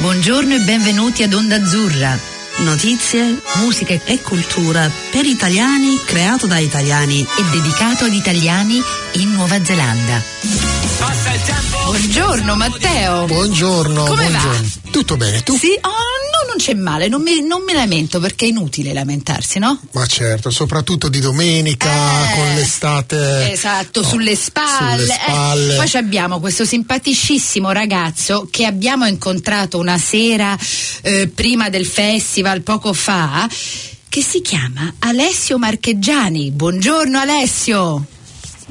[0.00, 2.18] Buongiorno e benvenuti ad Onda Azzurra.
[2.60, 8.82] Notizie, musica e cultura per italiani, creato da italiani e dedicato ad italiani
[9.12, 10.22] in Nuova Zelanda.
[10.96, 11.76] Passa il tempo.
[11.84, 13.26] Buongiorno Matteo.
[13.26, 14.04] Buongiorno.
[14.04, 14.62] Come buongiorno.
[14.62, 14.90] va?
[14.90, 15.58] Tutto bene, tu?
[15.58, 16.19] Sì, oh,
[16.60, 19.80] c'è male, non mi, non mi lamento perché è inutile lamentarsi, no?
[19.92, 23.50] Ma certo, soprattutto di domenica Eh, con l'estate.
[23.52, 25.00] Esatto, no, sulle spalle.
[25.02, 25.74] Sulle Eh, spalle.
[25.76, 30.56] poi ci abbiamo questo simpaticissimo ragazzo che abbiamo incontrato una sera
[31.02, 33.48] eh, prima del festival, poco fa,
[34.08, 36.50] che si chiama Alessio Marcheggiani.
[36.50, 38.04] Buongiorno Alessio.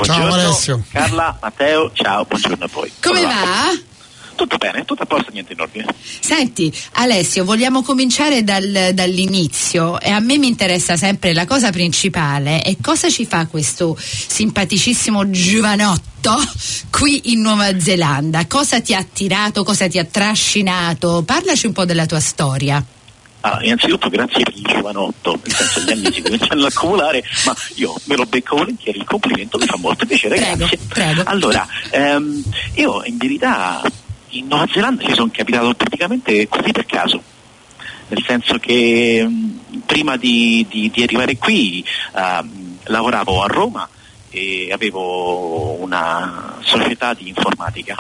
[0.02, 0.84] Ciao, Buongiorno, Alessio.
[0.92, 2.92] Carla, Matteo, ciao, buongiorno a voi.
[3.02, 3.80] Come Come va?
[4.40, 5.86] Tutto bene, tutto a posto, niente in ordine.
[6.22, 12.62] Senti, Alessio, vogliamo cominciare dal- dall'inizio e a me mi interessa sempre la cosa principale
[12.62, 16.42] è cosa ci fa questo simpaticissimo giovanotto
[16.90, 18.48] qui in Nuova Zelanda?
[18.48, 21.22] Cosa ti ha attirato, cosa ti ha trascinato?
[21.26, 22.82] Parlaci un po' della tua storia.
[23.42, 27.54] Allora, innanzitutto grazie per il giovanotto, nel senso gli anni si cominciano ad accumulare, ma
[27.76, 30.78] io me lo becco volentieri, il complimento mi fa molto piacere, Prego, grazie.
[30.88, 31.22] prego.
[31.26, 32.42] Allora, ehm,
[32.76, 33.82] io in verità
[34.32, 37.22] in Nuova Zelanda ci sono capitato praticamente così per caso.
[38.10, 41.86] Nel senso che mh, prima di, di- di arrivare qui
[42.16, 43.88] ehm, lavoravo a Roma
[44.32, 47.96] e avevo una società di informatica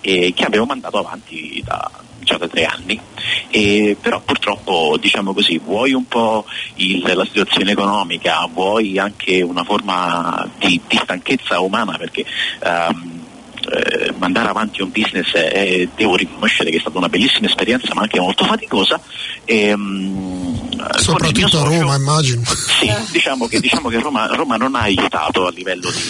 [0.00, 1.90] eh, che avevo mandato avanti da,
[2.20, 3.00] già da tre anni.
[3.50, 6.44] E, però purtroppo, diciamo così, vuoi un po'
[6.76, 12.24] il- la situazione economica, vuoi anche una forma di, di stanchezza umana perché
[12.62, 13.20] ehm,
[13.70, 18.02] eh, mandare avanti un business è- devo riconoscere che è stata una bellissima esperienza ma
[18.02, 19.00] anche molto faticosa.
[19.44, 22.42] E, il mio Soprattutto a Roma, immagino.
[22.44, 26.00] sì, diciamo che, diciamo che Roma, Roma non ha aiutato a livello di,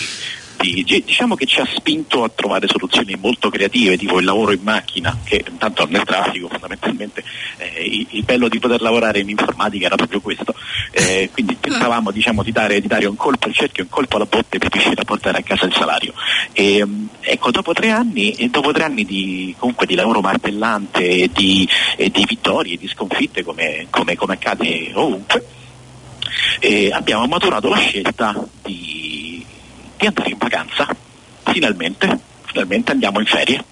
[0.63, 4.61] di- diciamo che ci ha spinto a trovare soluzioni molto creative, tipo il lavoro in
[4.63, 7.25] macchina, che intanto nel traffico fondamentalmente
[7.57, 10.55] eh, il, bello di poter lavorare in informatica era proprio questo.
[10.93, 14.27] Eh, quindi pensavamo diciamo, di, dare, di dare un colpo al cerchio, un colpo alla
[14.27, 16.15] botte per riuscire a portare a casa il salario.
[16.53, 21.31] E, mm, ecco, dopo tre anni, dopo tre anni di, comunque di lavoro martellante e
[21.33, 25.45] di, e di vittorie e di sconfitte come, come- come accade ovunque,
[26.61, 29.22] e abbiamo maturato la scelta di,
[30.03, 30.89] di andare in vacanza,
[31.45, 33.65] finalmente, finalmente andiamo in ferie.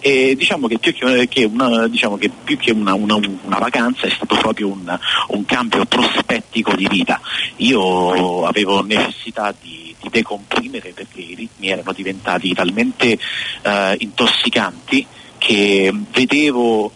[0.00, 4.10] E diciamo che più che, una, diciamo che più che una, una- una vacanza è
[4.10, 7.20] stato proprio un, un cambio prospettico di vita.
[7.56, 13.18] Io avevo necessità di, di decomprimere perché i ritmi erano diventati talmente
[13.62, 15.06] eh, intossicanti
[15.38, 16.92] che vedevo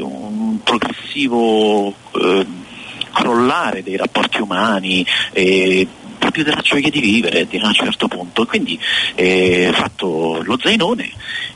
[0.00, 2.46] un progressivo eh,
[3.12, 5.86] crollare dei rapporti umani, eh,
[6.26, 8.44] proprio della gioia di vivere di a un certo punto.
[8.46, 8.78] Quindi
[9.14, 11.10] eh, ho fatto lo zainone,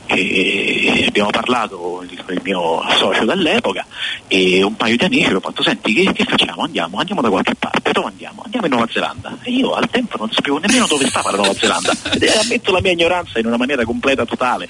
[0.05, 3.85] e abbiamo parlato il- con il mio socio dall'epoca
[4.27, 6.63] e un paio di amici ho fatto senti che, che facciamo?
[6.63, 8.41] Andiamo, andiamo da qualche parte, dove andiamo?
[8.43, 9.37] Andiamo in Nuova Zelanda.
[9.41, 12.71] E io al tempo non sapevo nemmeno dove stava la Nuova Zelanda, ed eh, ammetto
[12.71, 14.67] la mia ignoranza in una maniera completa, totale.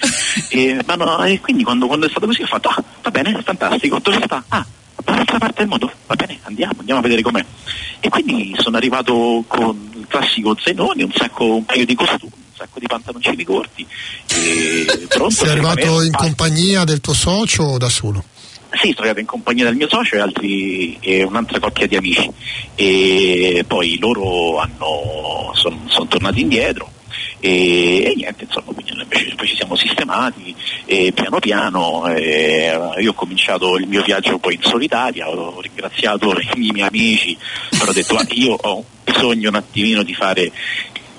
[0.48, 3.98] E, no, e quindi quando, quando è stato così ho fatto, ah, va bene, fantastico,
[3.98, 4.44] dove sta?
[4.48, 4.64] Ah,
[5.04, 7.44] dall'altra parte del mondo, va bene, andiamo, andiamo a vedere com'è.
[8.00, 12.56] E quindi sono arrivato con il classico zenone, un sacco, un paio di costumi, un
[12.56, 13.86] sacco di pantaloncini corti.
[14.34, 18.24] E pronto Sei arrivato in pa- compagnia del tuo socio o da solo?
[18.74, 22.30] sì, sono arrivato in compagnia del mio socio e, altri, e un'altra coppia di amici.
[22.74, 26.90] E poi loro hanno, sono tornati indietro.
[27.40, 33.76] E, e niente, insomma, poi ci siamo sistemati e piano piano eh, io ho cominciato
[33.76, 37.36] il mio viaggio poi in solitaria, ho ringraziato i miei amici,
[37.70, 40.50] però ho detto "Ah, io ho bisogno un attimino di fare,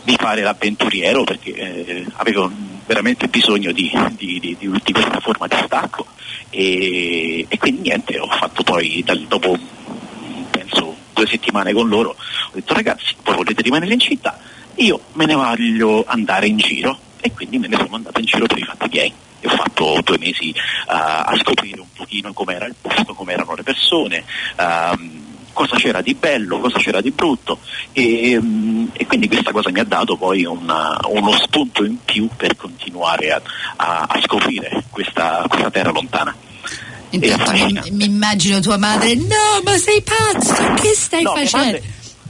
[0.03, 2.49] di fare l'avventuriero perché eh, avevo
[2.85, 6.05] veramente bisogno di, di- di- di- di questa forma di stacco.
[6.49, 9.57] E, e quindi niente, ho fatto poi dal- dopo
[10.51, 14.37] penso due settimane con loro, ho detto ragazzi, voi volete rimanere in città,
[14.75, 18.45] io me ne voglio andare in giro e quindi me ne sono andato in giro
[18.45, 19.13] per i fatti miei.
[19.45, 20.55] Ho fatto due mesi eh,
[20.87, 24.23] a scoprire un pochino com'era il posto, com'erano le persone,
[24.57, 25.21] ehm,
[25.51, 27.59] cosa c'era di bello, cosa c'era di brutto
[27.91, 32.27] e, mm, e quindi questa cosa mi ha dato poi una- uno spunto in più
[32.37, 33.41] per continuare a,
[33.75, 36.33] a- a scoprire questa, questa terra lontana.
[37.09, 41.79] Intanto mi, mi immagino tua madre, no, ma sei pazzo, che stai No, facendo?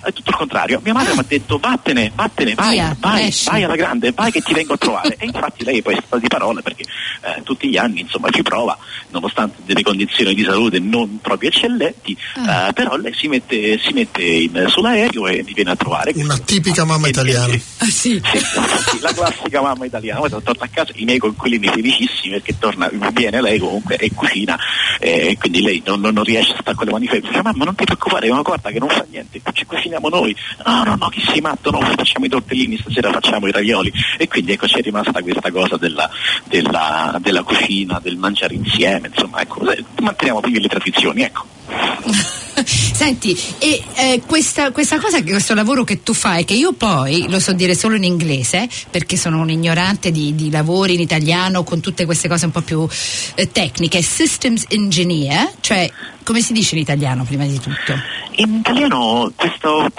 [0.03, 0.79] È tutto il contrario.
[0.83, 3.49] Mia madre mi ha detto vattene, vattene, vai, Via, vai, esci.
[3.49, 5.15] vai alla grande, vai che ti vengo a trovare.
[5.17, 8.41] e infatti lei poi è stata di parole perché eh, tutti gli anni insomma ci
[8.41, 8.77] prova,
[9.09, 12.67] nonostante delle condizioni di salute non proprio eccellenti, Ah.
[12.69, 16.11] eh, però lei si mette, si mette in- sull'aereo e mi viene a trovare.
[16.15, 17.53] Una tipica mamma italiana.
[17.53, 18.21] Ah, sì.
[18.23, 22.57] sì, sì, la classica mamma italiana, poi tornato a casa, i miei coinquilini felicissimi perché
[22.57, 24.57] torna, viene lei comunque e cucina
[24.99, 27.41] eh, e quindi lei non, non- non riesce a stare con le mani ferme, dice
[27.41, 30.35] mamma non ti preoccupare, ma guarda che non fa niente, ci cuciniamo noi,
[30.65, 33.91] no no no che sei matto, no facciamo i tortellini, stasera facciamo i ravioli.
[34.17, 36.09] E quindi ecco c'è rimasta questa cosa della,
[36.45, 41.45] della- della cucina, del mangiare insieme, insomma ecco, eh, manteniamo vive le tradizioni, ecco.
[42.65, 47.39] Senti, e eh, questa, questa cosa, questo lavoro che tu fai, che io poi lo
[47.39, 51.81] so dire solo in inglese, perché sono un ignorante di, di lavori in italiano con
[51.81, 52.87] tutte queste cose un po' più
[53.35, 55.89] eh, tecniche, systems engineer, cioè
[56.23, 57.93] come si dice in italiano prima di tutto?
[58.35, 59.89] In italiano questo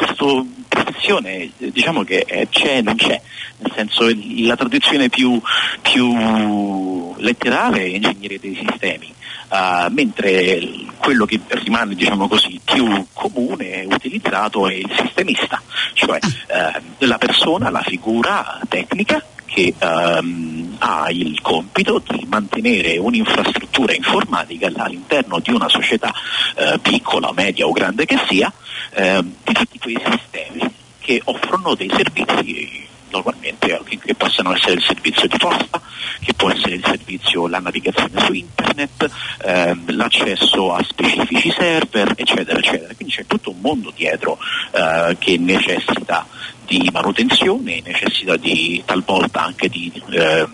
[0.68, 3.20] professione diciamo che eh, c'è e non c'è,
[3.58, 4.08] nel senso
[4.46, 5.40] la traduzione più,
[5.82, 9.12] più letterale è ingegneria dei sistemi,
[9.54, 10.60] ah, mentre
[10.98, 15.60] quello che rimane diciamo così più comune e utilizzato è il sistemista,
[15.92, 23.94] cioè eh, la persona, la figura tecnica che ehm, ha il compito di mantenere un'infrastruttura
[23.94, 26.12] informatica all'interno di una società
[26.56, 28.52] eh, piccola, media o grande che sia,
[28.94, 35.28] ehm, di tutti quei sistemi che offrono dei servizi normalmente che, possono essere il servizio
[35.28, 35.80] di posta,
[36.20, 39.10] che può essere il servizio, la navigazione su internet,
[39.44, 42.94] ehm, l'accesso a specifici server, eccetera, eccetera.
[42.94, 44.38] Quindi c'è tutto un mondo dietro
[44.72, 46.26] eh, che necessita
[46.66, 50.46] di manutenzione, necessita di talvolta anche di eh,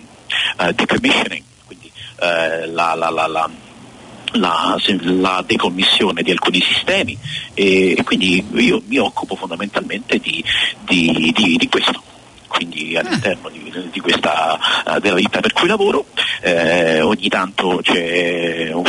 [0.59, 1.91] eh, decommissioning, quindi
[2.21, 3.51] eh, la, la- la- la-
[4.35, 7.19] la, la decommissione di alcuni sistemi
[7.53, 10.45] e, e quindi io mi occupo fondamentalmente di,
[10.85, 12.01] di- di- di questo.
[12.61, 16.05] Quindi all'interno di, di questa eh, della vita per cui lavoro
[16.43, 18.85] eh, ogni tanto c'è un,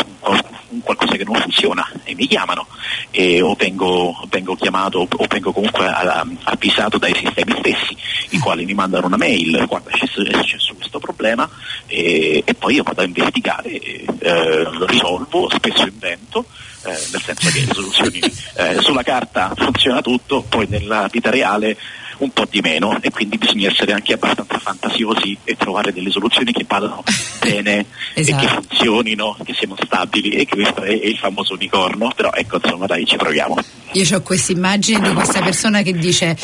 [0.71, 2.67] un qualcosa che non funziona e mi chiamano
[3.11, 7.95] e o vengo, vengo chiamato o vengo comunque avvisato dai sistemi stessi
[8.31, 11.49] i quali mi mandano una mail guarda c'è, è successo questo problema
[11.87, 16.45] e, e poi io vado a investigare eh, lo risolvo spesso invento
[16.83, 21.77] eh, nel senso che le soluzioni eh, sulla carta funziona tutto poi nella vita reale
[22.21, 26.51] un po' di meno e quindi bisogna essere anche abbastanza fantasiosi e trovare delle soluzioni
[26.51, 27.03] che vadano
[27.41, 28.45] bene e Esatto.
[28.45, 32.85] che funzionino, che siano stabili e che questo è, il famoso unicorno, però ecco insomma
[32.85, 33.57] dai ci proviamo.
[33.93, 36.37] Io ho questa immagine di questa persona che dice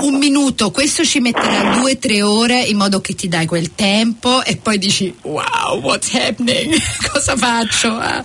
[0.00, 3.74] un minuto, questo ci metterà due o tre ore in modo che ti dai quel
[3.74, 6.74] tempo e poi dici wow, what's happening?
[7.12, 7.88] Cosa faccio?
[7.88, 8.24] Ah.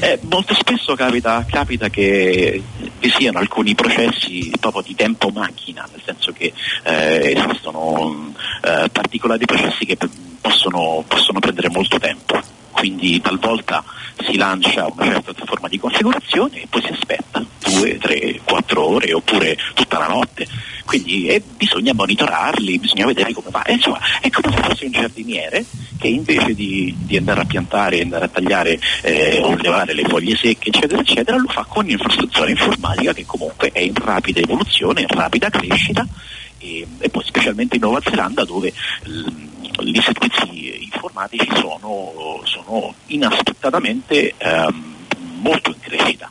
[0.00, 2.62] Eh, molto spesso capita, capita che
[3.00, 6.52] vi siano alcuni processi proprio di tempo macchina, nel senso che
[6.84, 8.32] eh, esistono
[8.62, 9.96] eh, particolari processi che
[10.40, 12.59] possono, possono prendere molto tempo.
[12.80, 13.84] Quindi talvolta
[14.24, 19.12] si lancia una certa forma di configurazione e poi si aspetta due, tre, quattro ore
[19.12, 20.46] oppure tutta la notte.
[20.86, 23.62] Quindi eh, bisogna monitorarli, bisogna vedere come va.
[23.64, 25.62] E, insomma, è come se fosse un giardiniere
[25.98, 30.34] che invece di, di andare a piantare, andare a tagliare eh, o levare le foglie
[30.36, 35.08] secche, eccetera, eccetera, lo fa con un'infrastruttura informatica che comunque è in rapida evoluzione, in
[35.08, 36.06] rapida crescita
[36.56, 38.72] e, e poi specialmente in Nuova Zelanda dove
[39.02, 39.49] l-
[39.82, 44.94] i servizi informatici sono, sono inaspettatamente ehm,
[45.40, 46.30] molto in crescita.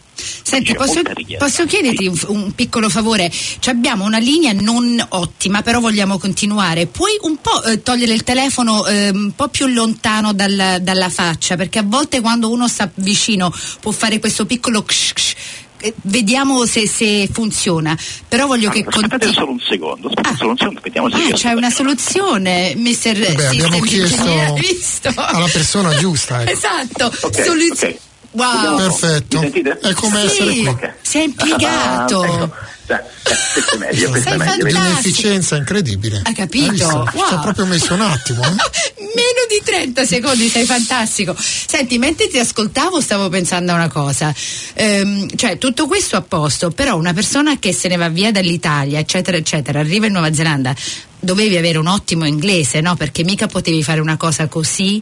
[0.49, 1.01] Senti, posso,
[1.37, 3.29] posso chiederti un, un piccolo favore?
[3.29, 6.87] Ci abbiamo una linea non ottima, però vogliamo continuare.
[6.87, 11.55] Puoi un po' eh, togliere il telefono eh, un po' più lontano dal- dalla faccia,
[11.55, 15.35] perché a volte quando uno sta vicino può fare questo piccolo ksh, ksh,
[15.81, 19.33] eh, Vediamo se, se funziona, però voglio che Allora, aspettate continui.
[19.35, 20.37] solo un secondo, aspettate Ah.
[20.37, 25.11] solo un secondo, vediamo se Ah, c'è a una soluzione, mister Beh, abbiamo chiesto visto?
[25.15, 26.41] alla persona giusta.
[26.41, 26.51] ecco.
[26.51, 27.95] Esatto, Ok, soluz- ok.
[28.31, 28.77] Wow.
[28.77, 29.41] Perfetto.
[29.41, 30.25] È come Sì.
[30.27, 30.67] essere qui.
[30.67, 30.93] Ok.
[31.01, 32.21] Sei impiegato.
[32.21, 32.53] Ah, ecco.
[32.89, 33.05] Cioè,
[33.53, 34.65] questo è meglio, questo Sei è meglio.
[34.65, 36.21] Di un'efficienza incredibile.
[36.23, 36.71] Hai capito?
[36.71, 36.87] visto?
[36.87, 37.27] Wow.
[37.27, 38.43] Ci ha proprio messo un attimo.
[38.43, 38.47] eh?
[39.09, 41.35] Meno di 30 secondi, sei fantastico.
[41.37, 44.33] Senti, mentre ti ascoltavo stavo pensando a una cosa.
[44.73, 48.97] Ehm, cioè, tutto questo a posto, però una persona che se ne va via dall'Italia,
[48.97, 50.75] eccetera, eccetera, arriva in Nuova Zelanda,
[51.19, 52.95] dovevi avere un ottimo inglese, no?
[52.95, 55.01] Perché mica potevi fare una cosa così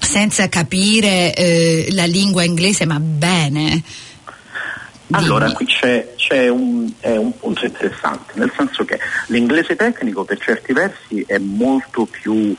[0.00, 3.82] senza capire eh, la lingua inglese, ma bene.
[5.10, 10.72] Allora, qui c'è, c'è un, un punto interessante, nel senso che l'inglese tecnico per certi
[10.72, 12.54] versi è molto più,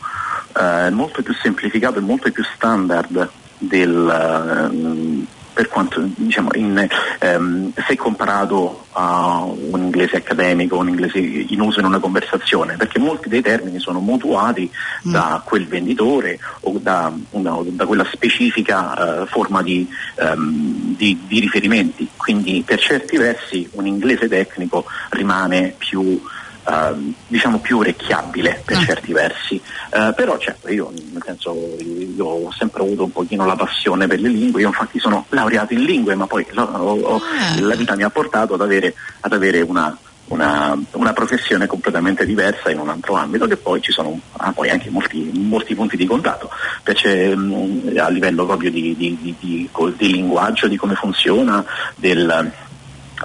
[0.57, 6.85] eh, molto più semplificato e molto più standard del, ehm, per quanto diciamo in,
[7.19, 12.99] ehm, se comparato a un inglese accademico, un inglese in uso in una conversazione, perché
[12.99, 14.69] molti dei termini sono mutuati
[15.07, 15.11] mm.
[15.11, 21.39] da quel venditore o da, una, da quella specifica uh, forma di, um, di, di
[21.39, 26.21] riferimenti, quindi per certi versi un inglese tecnico rimane più
[26.65, 28.83] Uh, diciamo più orecchiabile per ah.
[28.83, 29.61] certi versi.
[29.91, 34.19] Uh, però certo, io nel senso io ho sempre avuto un pochino la passione per
[34.19, 37.59] le lingue, io infatti sono laureato in lingue, ma poi ho, ho, ah.
[37.59, 39.95] la vita mi ha portato ad avere, ad avere una,
[40.27, 44.69] una, una, professione completamente diversa in un altro ambito che poi ci sono ah, poi
[44.69, 46.49] anche molti, molti, punti di contatto
[46.83, 51.63] mh, mm, a livello proprio di, di, di, di, linguaggio, di come funziona
[51.95, 52.51] del,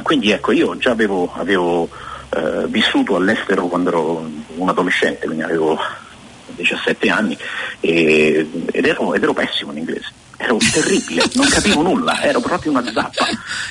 [0.03, 1.89] quindi ecco io già avevo, avevo
[2.31, 5.79] eh, vissuto all'estero quando ero un adolescente, quindi avevo
[6.61, 7.37] 17 anni
[7.81, 12.73] e, ed, ero, ed ero pessimo in inglese ero terribile, non capivo nulla, ero proprio
[12.73, 13.27] una zappa.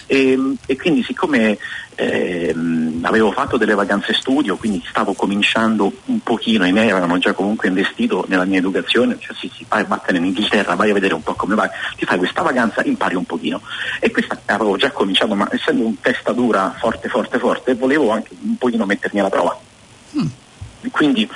[0.05, 1.57] E, e quindi siccome
[1.95, 2.55] eh,
[3.01, 7.67] avevo fatto delle vacanze studio, quindi stavo cominciando un pochino, i miei avevano già comunque
[7.67, 11.23] investito nella mia educazione, cioè sì sì, vai vattene in Inghilterra, vai a vedere un
[11.23, 13.61] po' come vai, ti fai questa vacanza, impari un pochino.
[13.99, 18.29] E questa avevo già cominciato, ma essendo un testa dura forte forte forte, volevo anche
[18.41, 19.59] un pochino mettermi alla prova.
[20.17, 20.27] Mm.
[20.91, 21.29] Quindi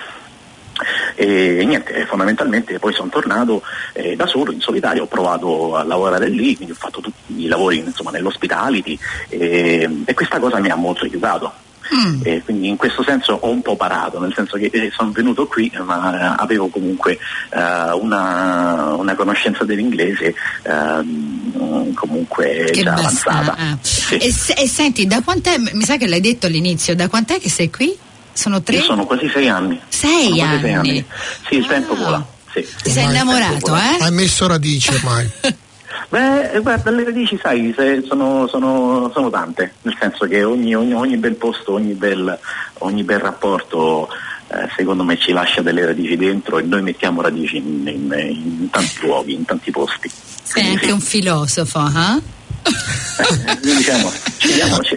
[1.15, 3.61] e niente, fondamentalmente poi sono tornato
[3.93, 7.47] eh, da solo, in solitario, ho provato a lavorare lì, quindi ho fatto tutti i
[7.47, 8.97] lavori insomma, nell'hospitality
[9.29, 11.51] e, e questa cosa mi ha molto aiutato.
[11.93, 12.21] Mm.
[12.23, 15.45] E quindi in questo senso ho un po' parato, nel senso che eh, sono venuto
[15.47, 17.19] qui ma avevo comunque
[17.51, 23.29] uh, una, una, conoscenza dell'inglese uh, comunque che già basta.
[23.29, 23.61] avanzata.
[23.61, 23.77] Ah.
[23.81, 24.15] Sì.
[24.15, 27.69] E, e, senti, da quant'è, mi sa che l'hai detto all'inizio, da quant'è che sei
[27.69, 27.95] qui?
[28.33, 28.77] Sono tre?
[28.77, 29.79] Io sono quasi sei anni.
[29.87, 30.61] Sei, anni.
[30.61, 31.05] sei anni?
[31.47, 31.67] Sì, il ah.
[31.67, 32.25] tempo vola.
[32.51, 32.67] Sì.
[32.83, 33.97] Ti sei innamorato, eh?
[33.99, 35.29] Hai messo radici ormai.
[36.09, 37.73] Beh, guarda, le radici, sai,
[38.07, 42.37] sono, sono, sono, tante, nel senso che ogni, ogni, ogni bel posto, ogni bel,
[42.79, 44.07] ogni bel rapporto,
[44.49, 48.69] eh, secondo me ci lascia delle radici dentro e noi mettiamo radici in, in, in
[48.69, 50.11] tanti luoghi, in tanti posti.
[50.43, 50.91] Sei anche sì.
[50.91, 52.21] un filosofo, eh?
[52.63, 54.11] Eh, diciamo,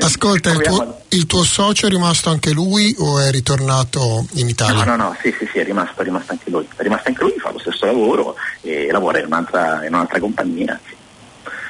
[0.00, 4.84] Ascolta, il tuo, il tuo, socio è rimasto anche lui o è ritornato in Italia?
[4.84, 6.66] No, no, no, sì, sì, sì, è rimasto, è rimasto anche lui.
[6.76, 10.78] È rimasto anche lui, fa lo stesso lavoro e lavora in un'altra, in un'altra compagnia.
[10.86, 10.94] Sì.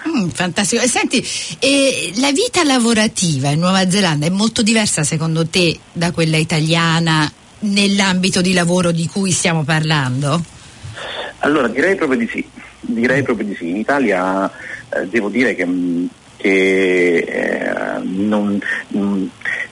[0.09, 0.83] Mm, fantastico.
[0.83, 1.27] E senti,
[1.59, 7.31] eh, la vita lavorativa in Nuova Zelanda è molto diversa secondo te da quella italiana
[7.61, 10.43] nell'ambito di lavoro di cui stiamo parlando?
[11.41, 12.49] Allora, direi proprio di sì.
[12.81, 13.69] Direi proprio di sì.
[13.69, 14.51] In Italia
[14.97, 19.27] eh, devo dire che, mm, che eh, non, mh, mm,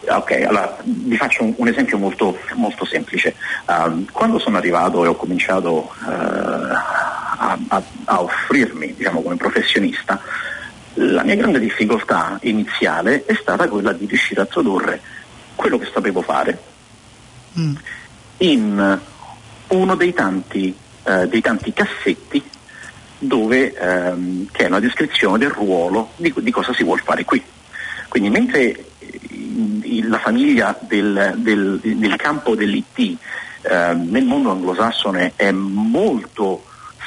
[0.08, 3.34] ok, allora vi faccio un, un esempio molto, molto semplice.
[3.66, 10.20] Uh, quando sono arrivato e ho cominciato uh, a, a, a, offrirmi diciamo, come professionista,
[10.94, 15.00] la mia grande difficoltà iniziale è stata quella di riuscire a tradurre
[15.56, 16.58] quello che sapevo fare
[17.58, 17.74] mm.
[18.38, 19.00] in
[19.68, 22.42] uno dei tanti, uh, dei tanti cassetti
[23.26, 27.42] dove, ehm, che è una descrizione del ruolo di, di, cosa si vuole fare qui.
[28.08, 33.18] Quindi mentre eh, la famiglia del, del, del campo dell'IT
[33.62, 36.64] eh, nel mondo anglosassone è molto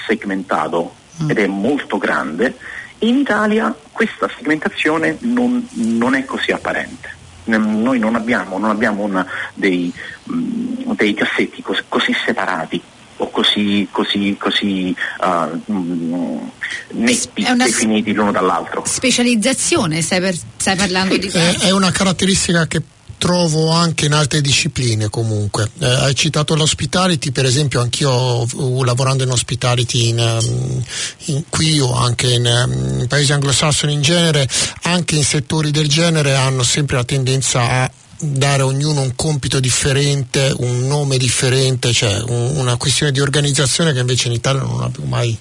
[0.07, 1.29] segmentato mm.
[1.29, 2.57] ed è molto grande,
[2.99, 7.15] in Italia questa segmentazione non, non è così apparente.
[7.45, 9.93] Noi non abbiamo, non abbiamo una, dei,
[10.23, 12.81] mh, dei, cassetti cos- così separati
[13.17, 16.51] o così, così, così uh,
[16.91, 18.83] netti, definiti l'uno dall'altro.
[18.85, 21.65] Specializzazione, stai, per, stai parlando di questo?
[21.65, 22.81] È, è una caratteristica che
[23.17, 25.69] trovo anche in altre discipline comunque.
[25.79, 30.83] Eh, hai citato l'hospitality, per esempio anch'io uh, lavorando in hospitality in, um,
[31.25, 34.47] in, qui o anche in, um, in paesi anglosassoni in genere,
[34.83, 39.59] anche in settori del genere hanno sempre la tendenza a dare a ognuno un compito
[39.59, 44.81] differente, un nome differente, cioè un, una questione di organizzazione che invece in Italia non
[44.81, 45.37] abbiamo mai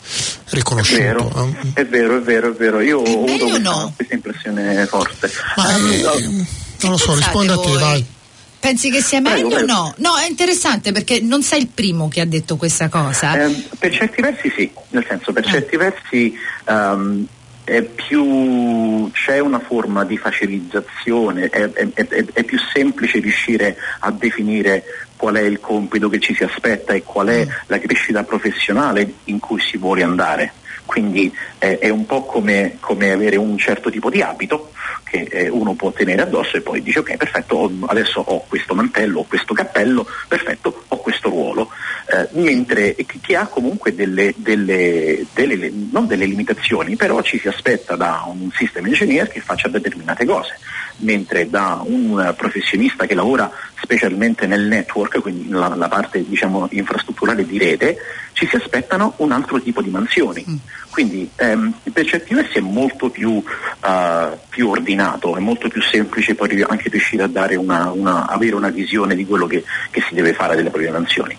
[0.51, 1.01] riconosciuto.
[1.01, 1.81] È vero, eh?
[1.81, 2.81] è vero, è vero, è vero.
[2.81, 3.93] Io ho avuto questa, no?
[3.97, 5.31] questa, impressione forte.
[5.57, 6.47] Ma, eh, eh,
[6.81, 8.07] non lo so, rispondi a te, vai.
[8.59, 9.95] Pensi che sia meglio o no?
[9.99, 13.45] No, è interessante perché non sei il primo che ha detto questa cosa.
[13.45, 15.51] Eh, per certi versi sì, nel senso per eh.
[15.51, 16.35] certi versi
[16.67, 17.27] um,
[17.83, 24.85] più, c'è una forma di facilizzazione, è, è, è, è, più semplice riuscire a definire
[25.17, 27.51] qual è il compito che ci si aspetta e qual è mm.
[27.67, 30.53] la crescita professionale in cui si vuole andare.
[30.85, 34.71] Quindi è un po' come, come avere un certo tipo di abito
[35.05, 39.21] che eh, uno può tenere addosso e poi dice ok perfetto adesso ho questo mantello,
[39.21, 41.71] ho questo cappello, perfetto ho questo ruolo,
[42.11, 47.97] eh, mentre chi ha comunque delle, delle, delle, non delle limitazioni però ci si aspetta
[47.97, 50.59] da un system engineer che faccia determinate cose
[50.99, 53.51] mentre da un professionista che lavora
[53.83, 57.99] specialmente nel network, quindi nella, nella parte diciamo, infrastrutturale di rete,
[58.33, 60.45] ci si aspettano un altro tipo di mansioni.
[60.49, 60.57] Mm.
[60.91, 66.35] Quindi ehm, per certi versi è molto più, uh, più, ordinato, è molto più semplice
[66.35, 70.33] poi anche riuscire a una, una, avere una visione di quello che, che si deve
[70.33, 71.37] fare delle proprie mansioni.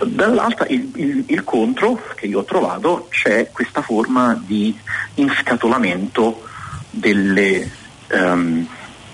[0.00, 4.76] Dall'altra il, il, il, contro che io ho trovato c'è questa forma di
[5.14, 6.46] inscatolamento
[6.90, 7.68] delle,
[8.12, 8.66] um,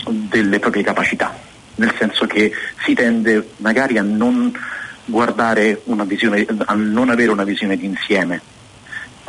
[0.07, 1.35] delle proprie capacità,
[1.77, 2.53] nel senso che
[2.85, 4.53] si tende magari a non
[5.07, 8.41] guardare una visione, a non avere una visione d'insieme.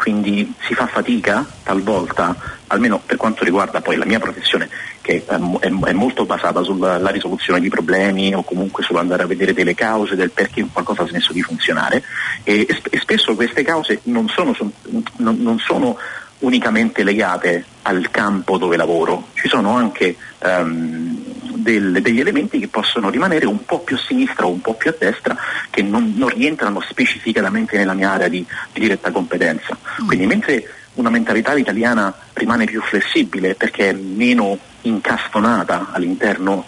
[0.06, 2.36] Quindi si fa fatica talvolta,
[2.68, 4.70] almeno per quanto riguarda poi la mia professione,
[5.02, 9.52] che è, è, è molto basata sulla risoluzione di problemi o comunque sull'andare a vedere
[9.52, 12.04] delle cause del perché qualcosa ha smesso di funzionare.
[12.44, 14.72] E, e spesso queste cause non sono, son,
[15.16, 15.98] non, non sono
[16.42, 21.35] unicamente legate al campo dove lavoro, ci sono anche um,
[21.66, 24.92] del, degli elementi che possono rimanere un po' più a sinistra o un po' più
[24.92, 25.36] a destra
[25.72, 29.76] che non, non rientrano specificatamente nella mia area di, di diretta competenza.
[30.02, 30.06] Mm.
[30.08, 36.68] Quindi mentre una mentalità italiana rimane più flessibile perché è meno incastonata all'interno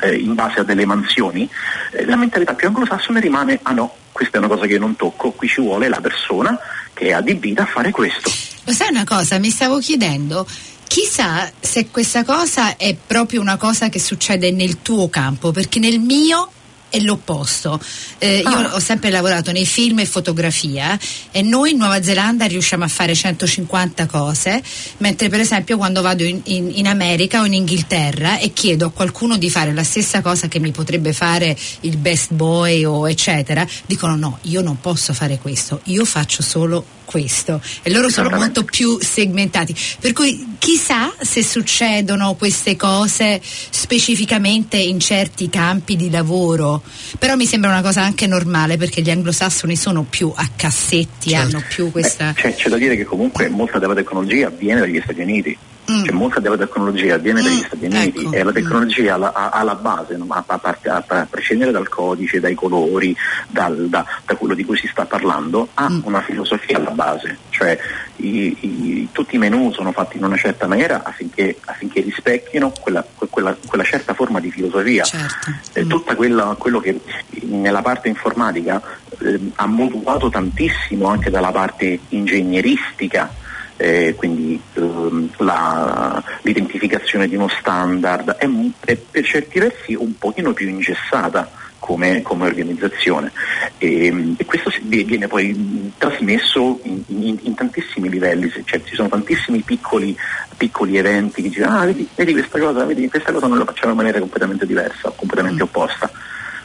[0.00, 1.48] eh, in base a delle mansioni,
[1.90, 5.32] eh, la mentalità più anglosassone rimane ah no, questa è una cosa che non tocco,
[5.32, 6.56] qui ci vuole la persona
[6.94, 8.30] che è adibita a fare questo.
[8.64, 10.46] Lo sai una cosa, mi stavo chiedendo,
[10.92, 15.98] chissà se questa cosa è proprio una cosa che succede nel tuo campo, perché nel
[15.98, 16.50] mio
[16.90, 17.80] è l'opposto.
[18.18, 18.50] Eh, ah.
[18.50, 20.98] Io ho sempre lavorato nei film e fotografia
[21.30, 24.62] e noi in Nuova Zelanda riusciamo a fare 150 cose,
[24.98, 28.90] mentre per esempio quando vado in, in, in, America o in Inghilterra e chiedo a
[28.90, 33.66] qualcuno di fare la stessa cosa che mi potrebbe fare il best boy o eccetera,
[33.86, 37.60] dicono no, io non posso fare questo, io faccio solo questo.
[37.82, 39.76] E loro sono molto più segmentati.
[40.00, 46.82] Per cui chissà se succedono queste cose specificamente in certi campi di lavoro.
[47.18, 51.56] Però mi sembra una cosa anche normale perché gli anglosassoni sono più a cassetti certo.
[51.56, 55.00] hanno più questa Beh, c'è, c'è da dire che comunque molta della tecnologia viene dagli
[55.02, 55.58] Stati Uniti
[55.92, 56.04] Mm.
[56.04, 57.44] C'è molta della tecnologia viene mm.
[57.44, 58.32] dagli Stati Uniti ecco.
[58.32, 63.14] e la tecnologia ha, la base, a, a, a, a, prescindere dal codice, dai colori,
[63.48, 66.00] dal, da, da, quello di cui si sta parlando, ha mm.
[66.04, 67.78] una filosofia alla base, cioè
[68.16, 73.04] i, i, tutti i menu sono fatti in una certa maniera affinché, affinché rispecchino quella,
[73.28, 75.04] quella, quella, certa forma di filosofia.
[75.04, 75.50] Certo.
[75.72, 77.00] Eh, tutto quello che
[77.42, 78.80] nella parte informatica
[79.18, 83.40] eh, ha modulato tantissimo anche dalla parte ingegneristica
[83.82, 88.48] eh, quindi ehm, la, l'identificazione di uno standard è,
[88.84, 93.32] è, per certi versi un pochino più ingessata come, come organizzazione
[93.78, 99.62] e, e, questo viene poi trasmesso in, in, in tantissimi livelli, cioè, ci sono tantissimi
[99.62, 100.16] piccoli,
[100.56, 103.90] piccoli eventi che dicono ah vedi, vedi, questa cosa, vedi questa cosa non la facciamo
[103.90, 105.66] in maniera completamente diversa, completamente mm.
[105.66, 106.08] opposta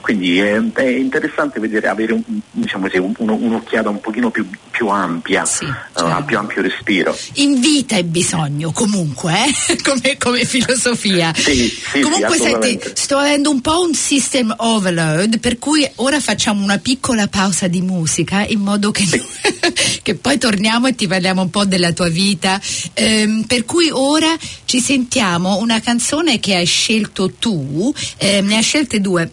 [0.08, 4.88] quindi è, è interessante vedere, avere un, diciamo così, un, un'occhiata un pochino più, più
[4.88, 6.06] ampia, sì, certo.
[6.06, 7.14] uh, più ampio respiro.
[7.34, 9.76] Invita hai bisogno comunque, eh?
[9.84, 11.34] come, come, filosofia.
[11.36, 16.64] Sì, sì, comunque senti, sto avendo un po' un system overload, per cui ora facciamo
[16.64, 19.04] una piccola pausa di musica in modo che,
[20.02, 22.62] che poi torniamo e ti parliamo un po' della tua vita.
[22.94, 28.64] Ehm, per cui ora ci sentiamo una canzone che hai scelto tu, eh, ne hai
[28.64, 29.30] scelte due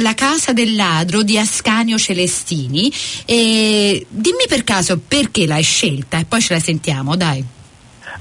[0.00, 2.92] la casa del ladro di Ascanio Celestini.
[3.24, 7.44] E dimmi per caso perché l'hai scelta e poi ce la sentiamo, dai.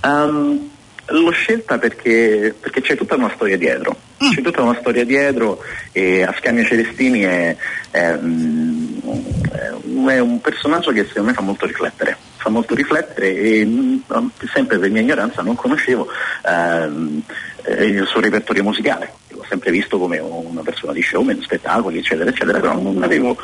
[0.03, 0.69] Um,
[1.07, 3.95] l'ho scelta perché, perché, c'è tutta una storia dietro.
[4.23, 4.31] Mm.
[4.31, 5.61] C'è tutta una storia dietro
[5.91, 7.55] e Ascanio Celestini è,
[7.89, 12.17] è, mm, è, un personaggio che secondo me fa molto riflettere.
[12.37, 13.97] Fa molto riflettere e mm,
[14.53, 16.07] sempre per mia ignoranza non conoscevo
[16.45, 17.21] ehm,
[17.79, 22.79] il suo repertorio musicale sempre visto come una persona di showman, spettacoli, eccetera, eccetera, però
[22.79, 23.37] non, avevo,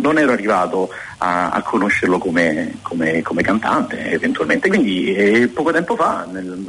[0.00, 4.68] non ero arrivato a, a conoscerlo come, come, come, cantante eventualmente.
[4.68, 6.66] Quindi eh, poco tempo fa, nel,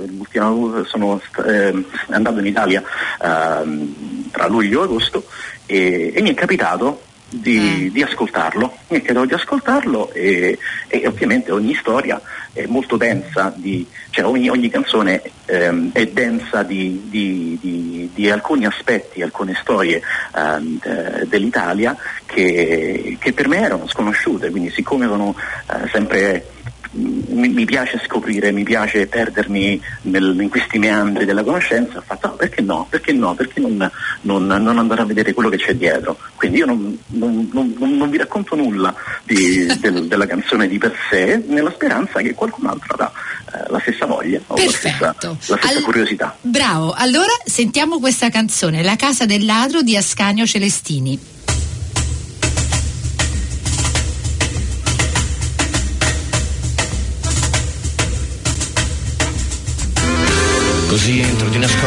[0.86, 5.26] sono eh, andato in Italia eh, tra luglio e agosto
[5.66, 7.88] e, e mi è capitato di, mm.
[7.94, 12.20] di, ascoltarlo, mi chiedo di ascoltarlo e, e, ovviamente ogni storia
[12.52, 18.66] è molto densa, di, cioè ogni, ogni canzone ehm, è densa di, di, di, alcuni
[18.66, 20.02] aspetti, alcune storie
[20.36, 25.36] ehm, dell'Italia che, che, per me erano sconosciute, quindi siccome sono
[25.72, 26.46] eh, sempre
[26.92, 32.30] mi, mi, piace scoprire, mi piace perdermi nel, in questi meandri della conoscenza, ho fatto
[32.30, 35.76] no, perché no, perché no, perché non, non, non, andare a vedere quello che c'è
[35.76, 36.18] dietro.
[36.36, 41.72] Quindi io non, non vi racconto nulla di, del, della canzone di per sé, nella
[41.72, 43.12] speranza che qualcun altro avrà
[43.54, 46.36] eh, la stessa voglia o la stessa, la stessa All- curiosità.
[46.42, 51.38] Bravo, allora sentiamo questa canzone, La casa del ladro di Ascanio Celestini.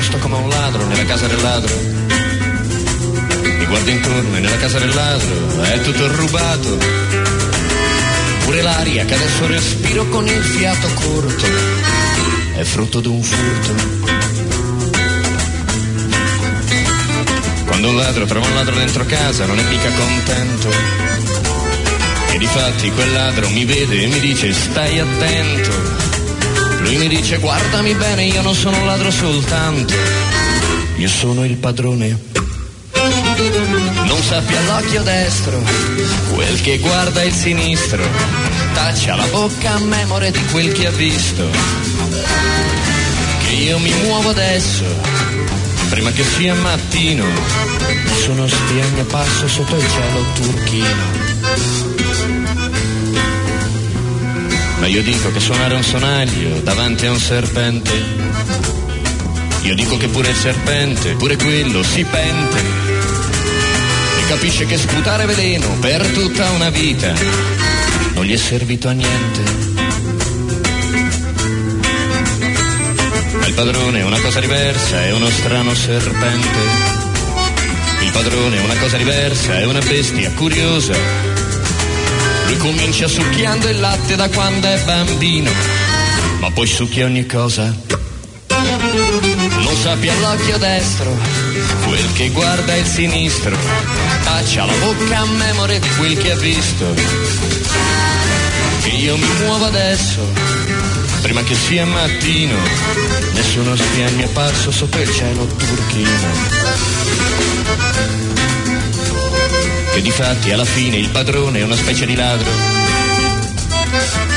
[0.02, 1.74] Nascosto come un ladro nella casa del ladro.
[3.58, 6.78] Mi guardo intorno e nella casa del ladro è tutto rubato.
[8.44, 11.46] Pure l'aria che adesso respiro con il fiato corto
[12.56, 13.74] è frutto di un furto.
[17.66, 20.70] Quando un ladro trova un ladro dentro casa non è mica contento.
[22.32, 26.11] E difatti quel ladro mi vede e mi dice stai attento
[26.82, 29.94] lui mi dice guardami bene, io non sono un ladro soltanto,
[30.96, 32.30] io sono il padrone.
[34.04, 35.62] Non sappia l'occhio destro,
[36.32, 38.04] quel che guarda il sinistro,
[38.74, 41.48] taccia la bocca a memore di quel che ha visto.
[43.46, 44.84] Che io mi muovo adesso,
[45.88, 47.24] prima che sia mattino,
[48.22, 51.81] sono spia mio passo sotto il cielo turchino.
[54.82, 57.92] Ma io dico che suonare un sonaglio davanti a un serpente.
[59.62, 62.58] Io dico che pure il serpente, pure quello si pente.
[64.18, 67.14] E capisce che sputare veleno per tutta una vita
[68.14, 69.42] non gli è servito a niente.
[73.38, 76.58] Ma il padrone è una cosa diversa, è uno strano serpente.
[78.00, 81.31] Il padrone è una cosa diversa, è una bestia curiosa
[82.52, 85.50] lui comincia succhiando il latte da quando è bambino,
[86.40, 87.74] ma poi succhia ogni cosa.
[88.48, 91.16] Non sappia l'occhio destro,
[91.86, 93.56] quel che guarda il sinistro,
[94.24, 96.94] taccia la bocca a memoria di quel che ha visto.
[98.82, 100.20] Che io mi muovo adesso,
[101.22, 102.58] prima che sia mattino,
[103.32, 106.22] nessuno spia mi è apparso sotto il cielo turchino
[109.92, 112.50] che di fatti alla fine il padrone è una specie di ladro.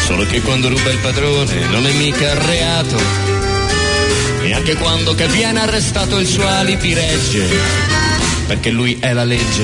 [0.05, 2.97] Solo che quando ruba il padrone non è mica reato.
[4.41, 7.47] E anche quando che viene arrestato il suo alibi regge,
[8.47, 9.63] perché lui è la legge.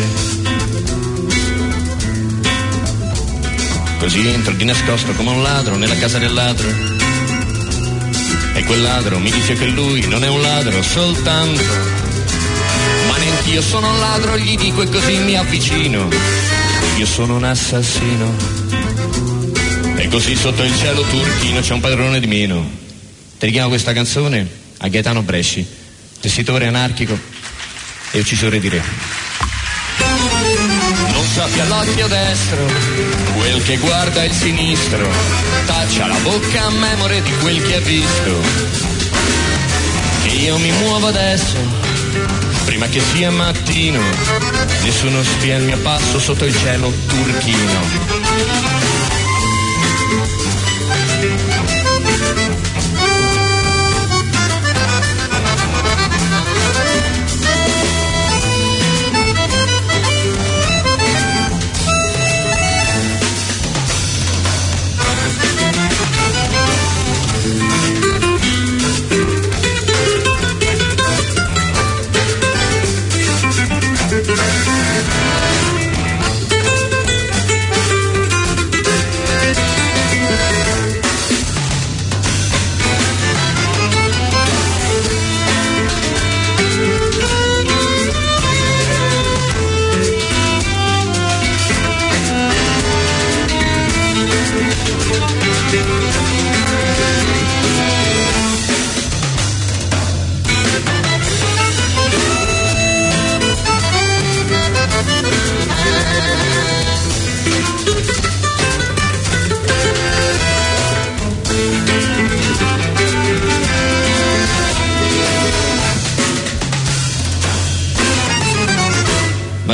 [3.99, 6.69] Così entro di nascosto come un ladro nella casa del ladro.
[8.53, 12.10] E quel ladro mi dice che lui non è un ladro soltanto
[13.45, 16.07] io sono un ladro, gli dico e così mi avvicino.
[16.97, 18.35] Io sono un assassino.
[19.95, 22.69] E così sotto il cielo turchino c'è un padrone di meno.
[23.37, 24.47] Dedichiamo questa canzone
[24.79, 25.65] a Gaetano Bresci,
[26.19, 27.17] tessitore anarchico
[28.11, 28.83] e uccisore di re.
[31.11, 32.65] Non sappia l'occhio destro,
[33.37, 35.09] quel che guarda il sinistro,
[35.65, 38.41] taccia la bocca a memore di quel che ha visto.
[40.23, 44.01] Che io mi muovo adesso prima che sia mattino,
[44.83, 48.79] nessuno spia il mio passo sotto il cielo turchino.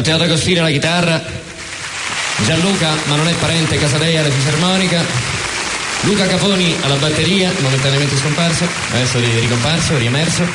[0.08, 1.21] Matteo D'Agostino alla chitarra,
[2.45, 5.04] Gianluca, ma non è parente, Casadei alla fisarmonica,
[6.08, 10.48] Luca Caponi alla batteria, momentaneamente scomparso, adesso ricomparso, riemerso,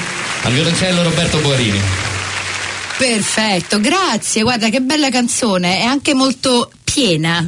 [0.44, 1.78] al violoncello Roberto Buarini.
[2.96, 7.46] Perfetto, grazie, guarda che bella canzone, è anche molto piena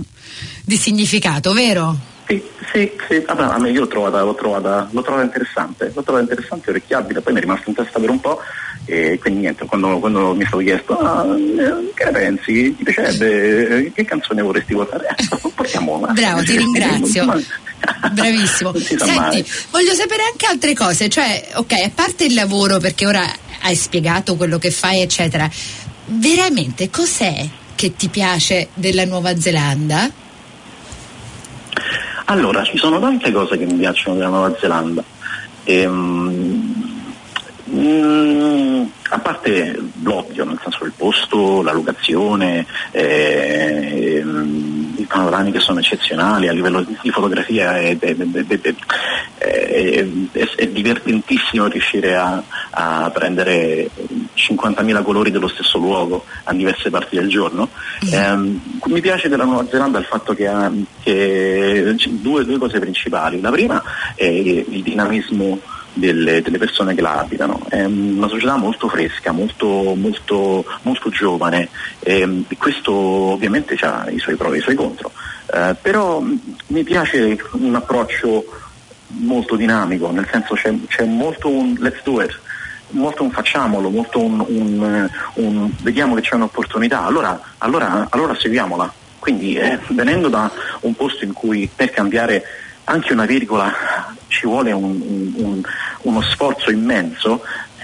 [0.62, 1.99] di significato, vero?
[2.27, 3.19] Sì, sì, sì.
[3.21, 7.21] Vabbè, a me io l'ho trovata, l'ho, trovata, l'ho trovata interessante, l'ho trovata interessante, orecchiabile,
[7.21, 8.41] poi mi è rimasto in testa per un po'
[8.87, 12.85] e quindi niente, quando, quando mi è stato chiesto ah, eh, che ne pensi, ti
[12.85, 15.09] piacerebbe, che canzone vorresti votare?
[15.17, 16.13] Eh, portiamo una.
[16.13, 17.25] Bravo, ti ringrazio.
[18.13, 18.75] Bravissimo.
[18.75, 23.25] Senti, voglio sapere anche altre cose, cioè, ok, a parte il lavoro, perché ora
[23.63, 25.49] hai spiegato quello che fai, eccetera,
[26.07, 30.11] veramente cos'è che ti piace della Nuova Zelanda?
[32.27, 35.05] Allora, ci sono tante cose che mi piacciono della Nuova Zelanda.
[35.65, 36.75] Ehm,
[37.71, 45.80] mm, a parte l'ovvio, nel senso il posto, la locazione, ehm, i panorami che sono
[45.80, 48.74] eccezionali, a livello di fotografia è, è, è,
[50.57, 53.90] è divertentissimo riuscire a, a, prendere
[54.35, 57.68] 50.000 colori dello stesso luogo a diverse parti del giorno.
[58.11, 60.70] Eh, mi piace della Nuova Zelanda il fatto che ha
[61.02, 63.40] che, due, due cose principali.
[63.40, 63.83] La prima
[64.14, 65.61] è il dinamismo
[65.94, 67.61] delle, delle, persone che la abitano.
[67.68, 71.68] È una società molto fresca, molto, molto, molto giovane
[72.00, 75.12] ehm, e questo ovviamente ha i suoi pro e i suoi contro.
[75.52, 78.44] Eh, però mi piace un approccio
[79.09, 82.38] molto dinamico, nel senso c'è, c'è molto un let's do it,
[82.90, 88.92] molto un facciamolo, molto un, un, un vediamo che c'è un'opportunità, allora, allora, allora seguiamola.
[89.18, 92.44] Quindi eh, venendo da un posto in cui per cambiare
[92.85, 93.73] anche una virgola
[94.29, 95.62] ci vuole un, un,
[96.03, 97.42] uno sforzo immenso,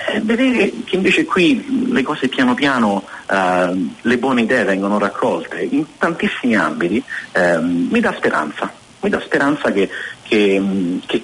[0.09, 5.63] eh, vedere che invece qui le cose piano piano, eh, le buone idee vengono raccolte
[5.63, 9.89] in tantissimi ambiti, eh, mi dà speranza, mi dà speranza che,
[10.23, 11.23] che, che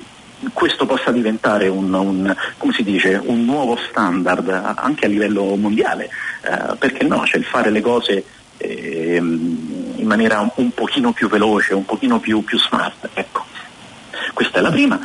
[0.52, 2.36] questo possa diventare un, un,
[2.80, 6.10] dice, un, nuovo standard anche a livello mondiale,
[6.42, 8.24] eh, perché no, cioè il fare le cose
[8.58, 13.08] eh, in maniera un, un, pochino più veloce, un pochino più, più smart.
[13.14, 13.45] Ecco.
[14.36, 15.00] Questa è la prima.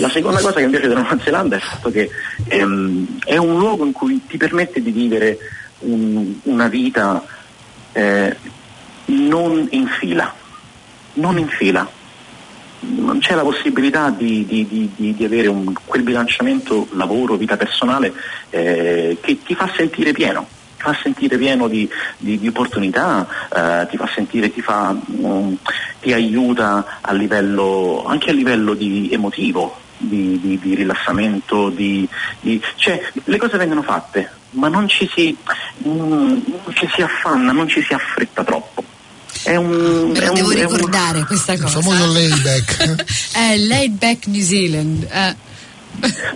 [0.00, 2.10] La seconda cosa che mi piace della Nuova Zelanda è il fatto che
[2.48, 5.38] ehm, è un luogo in cui ti permette di vivere
[5.82, 7.24] un, una vita
[7.92, 8.36] eh,
[9.04, 10.34] non in fila,
[11.12, 11.88] non in fila.
[12.80, 18.12] Non c'è la possibilità di, di, di, di avere un, quel bilanciamento lavoro-vita personale
[18.50, 20.44] eh, che ti fa sentire pieno
[20.82, 25.56] fa sentire pieno di, di, di opportunità, eh, ti fa sentire, ti, fa, um,
[26.00, 32.08] ti aiuta a livello, anche a livello di emotivo, di, di, di rilassamento, di,
[32.74, 35.36] cioè le cose vengono fatte, ma non ci, si,
[35.86, 38.82] mm, non ci si affanna, non ci si affretta troppo.
[39.44, 41.78] È un, Me lo devo un, ricordare un, questa cosa.
[41.78, 43.04] Il famoso laid back.
[43.32, 45.08] è laid back New Zealand.
[45.10, 45.50] Eh.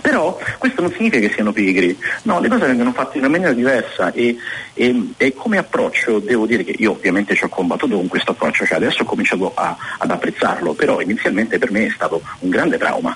[0.01, 3.53] Però questo non significa che siano pigri, no, le cose vengono fatte in una maniera
[3.53, 4.37] diversa e,
[4.73, 8.65] e, e come approccio devo dire che io ovviamente ci ho combattuto con questo approccio,
[8.65, 12.77] cioè adesso ho cominciato a, ad apprezzarlo, però inizialmente per me è stato un grande
[12.77, 13.15] trauma.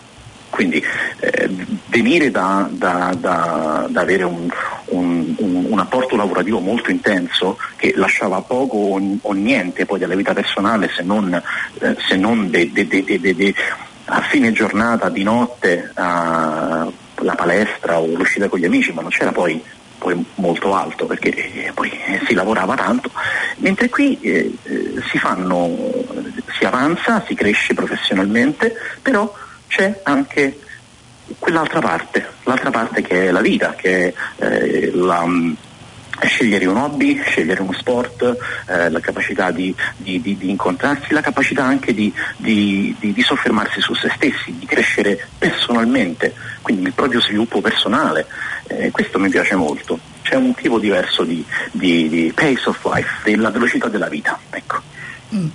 [0.50, 0.84] Quindi
[1.20, 1.50] eh,
[1.88, 4.50] venire da, da, da, da avere un,
[4.88, 10.14] un, un, un, apporto lavorativo molto intenso che lasciava poco o, o niente poi della
[10.14, 11.34] vita personale se non,
[11.80, 13.56] eh, se non de, de, de,
[14.14, 16.02] a fine giornata, di notte, uh,
[17.24, 19.64] la palestra o l'uscita con gli amici, ma non c'era poi,
[19.98, 23.10] poi molto alto perché eh, poi eh, si lavorava tanto,
[23.58, 25.74] mentre qui eh, eh, si fanno,
[26.58, 29.34] si avanza, si cresce professionalmente, però
[29.68, 30.60] c'è anche
[31.40, 35.26] quell'altra parte, l'altra parte che è la vita, che è la
[36.28, 41.22] scegliere un hobby, scegliere uno sport, eh, la capacità di, di, di, di, incontrarsi, la
[41.22, 42.14] capacità anche di,
[43.22, 48.26] soffermarsi su se stessi, di crescere personalmente, quindi il proprio sviluppo personale.
[48.68, 50.00] Eh, questo mi piace molto.
[50.22, 51.44] C'è un tipo diverso di,
[52.34, 54.40] pace of life, della velocità della vita.
[54.50, 54.82] Ecco.
[55.34, 55.48] Mm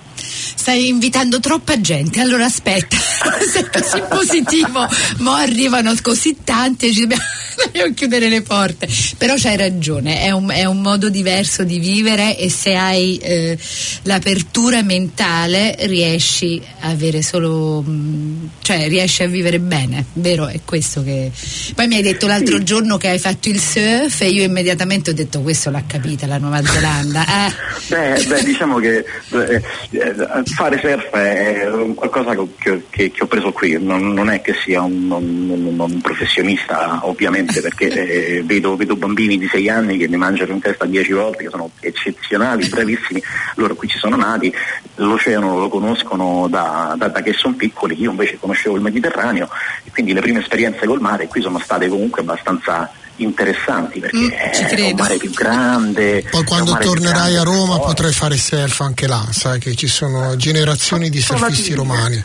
[0.67, 2.97] stai invitando troppa gente, allora aspetta,
[3.49, 4.85] sei così positivo,
[5.19, 7.23] ma arrivano così tanti e ci dobbiamo,
[7.65, 8.89] dobbiamo chiudere le porte.
[9.17, 13.59] Però c'hai ragione, è un, è un, modo diverso di vivere e se hai eh,
[14.03, 20.47] l'apertura mentale riesci a avere solo, mm, cioè riesci a vivere bene, vero?
[20.47, 21.31] È questo che...
[21.75, 25.15] Poi mi hai detto l'altro giorno che hai fatto il surf e io immediatamente ho
[25.15, 27.25] detto questo l'ha capita la Nuova Zelanda.
[27.27, 27.53] Eh.
[27.89, 29.05] Beh, beh, diciamo che...
[29.33, 34.41] Eh, eh fare surf è qualcosa che, che, che ho preso qui, non, non, è
[34.41, 39.97] che sia un, un, un professionista ovviamente perché eh, vedo, vedo, bambini di 6 anni
[39.97, 43.23] che mi mangiano in testa 10 volte, che sono eccezionali, bravissimi,
[43.57, 44.53] loro qui ci sono nati,
[44.97, 49.49] l'oceano lo conoscono da, da, da che sono piccoli, io invece conoscevo il Mediterraneo
[49.85, 54.29] e quindi le prime esperienze col mare qui sono state comunque abbastanza interessanti perché Mm,
[54.55, 54.87] ci è credo.
[54.89, 56.25] un mare più grande.
[56.31, 60.37] Poi quando tornerai grande, a Roma potrai fare surf anche là, sai che ci sono
[60.37, 61.95] generazioni di Sotto surfisti Latina.
[61.95, 62.25] romani.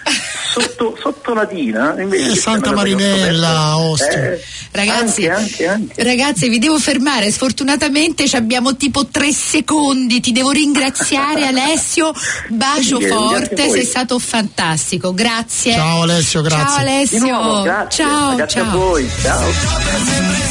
[0.52, 3.78] Sotto, sotto Latina invece Eh, Santa Marinella.
[3.78, 4.34] Ostia.
[4.34, 6.04] Eh, Ragazzi, anche, anche, anche.
[6.04, 7.32] ragazzi, vi devo fermare.
[7.32, 10.20] Sfortunatamente ci abbiamo tipo tre secondi.
[10.20, 12.12] Ti devo ringraziare, Alessio.
[12.50, 15.14] Bacio Sì, forte, sei stato fantastico.
[15.14, 15.72] Grazie.
[15.74, 16.66] Ciao Alessio, grazie.
[16.66, 17.20] Ciao Di Alessio.
[17.20, 18.04] nuovo, grazie.
[18.04, 18.78] Ciao, grazie a ciao.
[18.78, 19.10] voi.
[19.22, 20.51] Ciao.